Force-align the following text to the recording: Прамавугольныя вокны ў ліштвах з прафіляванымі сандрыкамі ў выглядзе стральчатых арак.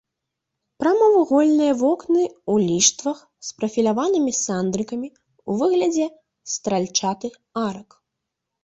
Прамавугольныя 0.83 1.73
вокны 1.83 2.23
ў 2.29 2.55
ліштвах 2.71 3.19
з 3.51 3.53
прафіляванымі 3.61 4.31
сандрыкамі 4.43 5.07
ў 5.13 5.51
выглядзе 5.63 6.05
стральчатых 6.57 7.33
арак. 7.69 7.89